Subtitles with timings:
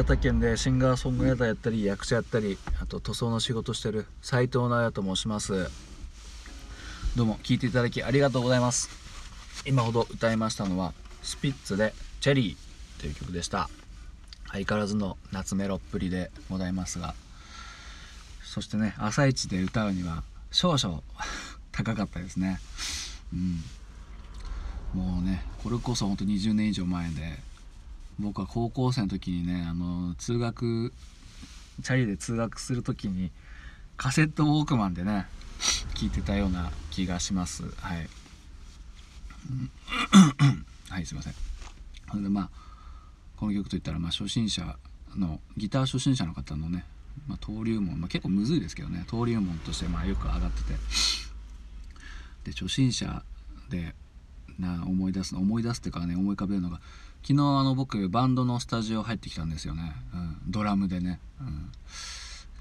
[0.00, 5.68] 潟県でシンガーソングライターやったり役者やったりあと塗装の仕事してる斉藤直也と申します。
[7.16, 8.88] どうも聴いていただきありがとうございます。
[9.66, 11.92] 今ほど歌いましたのはスピッツで
[12.22, 12.56] 「チェリー」
[12.98, 13.68] という曲でした。
[14.50, 17.14] 相変わらずの夏メロっぷりでございますが
[18.42, 21.02] そしてね朝一で歌うには少々
[21.72, 22.58] 高かったですね。
[23.34, 23.62] うん。
[24.94, 27.49] もうねこれこそほんと20年以上前で
[28.20, 30.92] 僕は高校生の時にねあの通学
[31.82, 33.30] チャリで通学する時に
[33.96, 35.26] カセットウォークマンでね
[35.94, 37.64] 聞いてたような気がします。
[37.76, 38.08] はい。
[40.88, 41.34] はいすいません。
[42.10, 42.50] それでまあ
[43.36, 44.76] この曲といったら、まあ、初心者
[45.16, 46.84] のギター初心者の方のね、
[47.26, 50.74] まあ、登竜門、まあ、結構むずいですけどね登竜門としてまあよく上がってて。
[52.44, 53.22] で初心者
[53.68, 53.94] で
[54.60, 56.80] な思い出すの思い出すっていうかね思い浮かべるのが
[57.22, 61.70] 昨日あの僕バンドのスタジオ入ってきたんですよね、うん、ドラムでね、うん、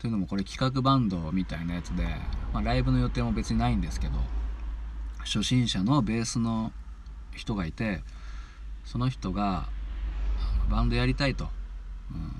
[0.01, 2.04] というのもこれ企画バンドみたいなやつで、
[2.54, 4.13] まあ、ライブの予定も別にないんですけど
[5.19, 6.72] 初心者のベースの
[7.36, 8.02] 人がいて
[8.86, 9.68] その人が
[10.69, 11.48] バンドやりたいと、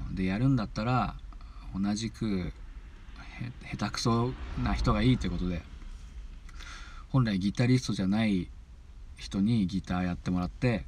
[0.10, 1.16] うん、でやるんだったら
[1.76, 2.52] 同じく
[3.72, 4.32] 下手くそ
[4.62, 5.62] な人がいいということで
[7.10, 8.50] 本来ギタリストじゃない
[9.20, 10.86] 人にギターやってもらって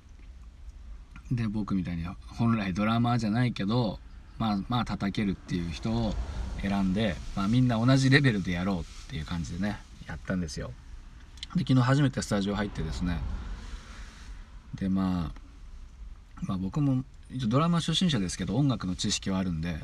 [1.32, 2.06] で僕みたいに
[2.38, 4.00] 本来ドラマーじゃないけど
[4.38, 6.14] まあまあ叩けるっていう人を
[6.62, 10.72] 選んで、まあ、みんな同じレベルでやろうっていう感じでねやったんですよ。
[11.56, 13.20] で昨日初めてスタジオ入ってですね
[14.76, 17.04] でまあまあ僕も
[17.48, 19.80] ドラマ初心者ですけど音楽の知識はあるんで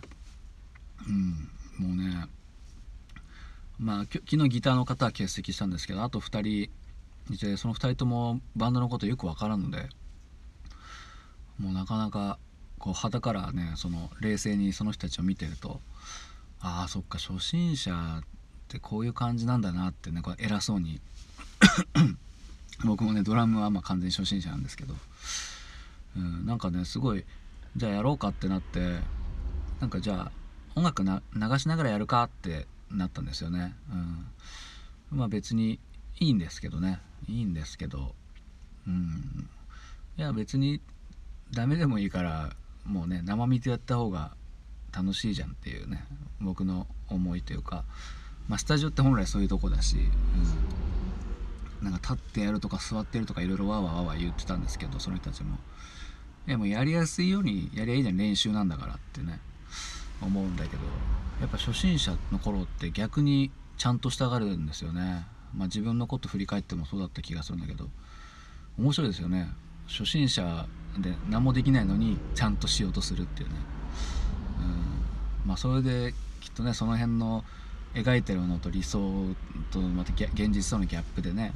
[1.08, 2.26] うんもうね
[3.80, 6.70] まあ昨日ギターの方は欠席したんですけどあと2人
[7.34, 9.90] いてその2人ともバンドのことよく分からんので
[11.60, 12.38] もうなかなか
[12.78, 15.82] こう肌からねその冷静にその人たちを見てると
[16.60, 17.92] ああそっか初心者
[18.22, 18.24] っ
[18.68, 21.00] てこういう感じなんだなってねこう偉そうに
[22.86, 24.96] 僕もねドラムはま完全に初心者なんですけど、
[26.16, 27.26] うん、なんかねすごい
[27.76, 29.00] じゃあやろうかってなって
[29.80, 30.32] なんかじゃあ
[30.76, 33.76] 音楽流しながらやるかってなったんですよね、
[35.12, 35.80] うん、まあ別に
[36.20, 37.00] いいんですけどね。
[37.28, 38.16] いいんですけど。
[38.88, 39.50] うん。
[40.18, 40.82] いや別に
[41.52, 42.50] ダメでもいいから
[42.86, 44.32] もうね生身でやった方が
[44.96, 46.06] 楽しいじゃんっていうね。
[46.42, 47.84] 僕の思いというか、
[48.48, 49.98] まあ、スタジオって本来そういうとこだし、
[51.82, 55.58] うん、なんか立ってやるとか座ってるとかいろいろわわわわ言ってたんですけどその人たちも。
[56.48, 59.40] いやもうやりやすいようにやりゃいいじゃん練習なんだからってね。
[60.22, 60.84] 思うんだけど。
[61.42, 65.28] やっぱ初心者の頃って逆にちゃんとしたがるんですよね。
[65.56, 67.90] まあ自分のこと振り返ってもそうだった気がするんだけど
[68.78, 69.50] 面白いですよね。
[69.88, 70.66] 初心者
[71.00, 73.56] で何もできないのにちゃんとしようとするっていうね、
[75.44, 77.44] うん、まあそれできっとねその辺の
[77.94, 79.00] 描いてるのと理想
[79.72, 81.54] とまた現実とのギャップでね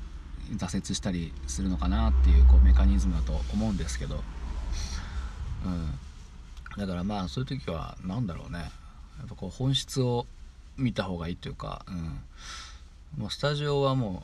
[0.56, 4.24] 挫折したりするのかなっていうこうメカニズムだと思うんですけど、
[5.66, 5.92] うん、
[6.78, 8.60] だからまあそういう時は何だろうね。
[8.60, 10.26] やっぱこう本質を
[10.78, 12.20] 見た方がいいというか、うん、
[13.18, 14.24] もうスタジオはも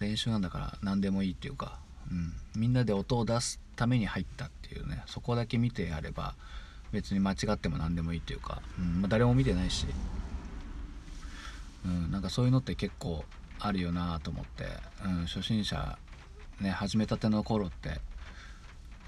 [0.00, 1.78] う練習なんだから何でもいいっていうか、
[2.10, 6.34] うん、みんなで音を出すために入ったっていうねそこだけ見てやれば
[6.92, 9.86] 別に間違っても何でもいいっていうか、うんまあ、誰も見てないし、
[11.84, 13.24] うん、なんかそういうのって結構
[13.58, 14.64] あるよなと思って、
[15.04, 15.98] うん、初心者
[16.60, 18.00] ね始めたての頃って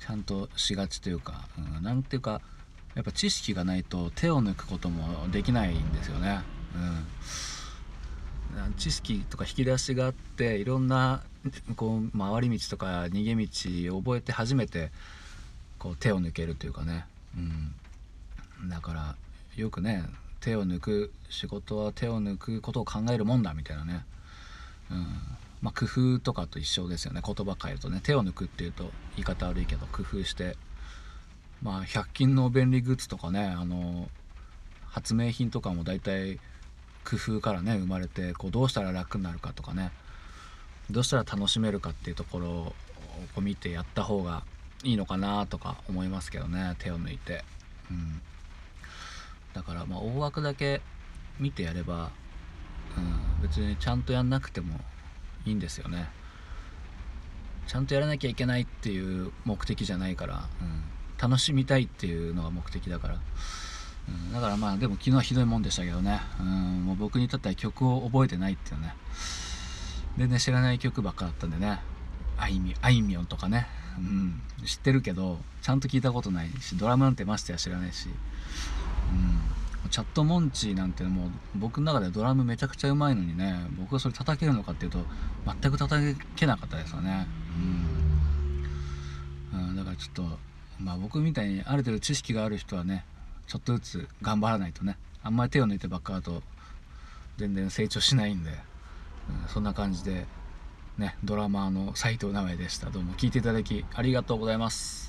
[0.00, 2.40] ちゃんとしがちというか、うん、なんていうか
[2.94, 6.40] やっぱ知識がないと手を抜くこともできないんですよね。
[6.74, 7.06] うん
[8.76, 11.22] 知識とか引き出しがあっていろんな
[11.76, 14.90] こう回り道とか逃げ道を覚えて初めて
[15.78, 17.06] こう手を抜けるというかね、
[17.36, 19.16] うん、だから
[19.56, 20.04] よくね
[20.40, 24.04] 手を抜く仕事は手を抜くことを考えるもんだみたいなね、
[24.90, 25.06] うん。
[25.60, 27.20] まあ、工夫とかと一緒ですよね。
[27.24, 28.00] 言葉変えるとね。
[28.02, 28.84] 手を抜くっていうと
[29.16, 30.56] 言い方悪いけど工夫して。
[31.62, 34.08] まあ100均の便利グッズとかねあの
[34.86, 36.38] 発明品とかも大体
[37.08, 39.90] 工夫からね生まれてこうどうしたら楽になるかとかね。
[40.90, 42.74] どうしたら楽しめるかっていうところを
[43.34, 44.42] こう見てやった方が
[44.84, 47.44] いいのかなとか思いますけどね手を抜いて、
[47.90, 48.20] うん、
[49.52, 50.80] だからまあ大枠だけ
[51.38, 52.10] 見てやれば、
[52.96, 54.80] うん、別にちゃんとやんなくても
[55.44, 56.08] いいんですよね。
[57.66, 60.82] ちゃんとやらなきゃいけないっていう目的じゃないから、うん、
[61.20, 63.20] 楽しみたいっていうのが目的だから。
[64.26, 68.94] うん、だからまあでも昨日はひどいもんでしたけどね、うん、もう僕にとっては曲を覚えてないっていうね。
[70.16, 71.80] でね知らない曲ばっかだったんでね。
[72.38, 73.66] あいみあいみょんとかね、
[73.98, 78.08] うん、知ってるけどちゃんと聞いたことないしドラムなんてましてや知らないし、
[79.84, 85.00] うん、チャットモンチーなんてもう僕の中ではドラムめちゃくちゃうまいのにね僕がそれ叩けるのかっていうと
[85.60, 87.26] 全く叩けなかったですよね、
[89.52, 90.22] うん、うん、だからちょっと
[90.78, 93.04] まあ僕みたいにある程度知識がある人はね
[93.48, 94.98] ちょっとずつ頑張らないとね。
[95.22, 96.42] あんまり手を抜いてばっかだと
[97.38, 100.26] 全然成長しないんで、うん、そんな感じで
[100.98, 102.90] ねドラマーの斎藤直哉でした。
[102.90, 105.07] どうも聞いていただきありがとうございます。